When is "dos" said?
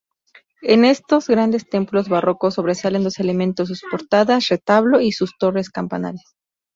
3.03-3.19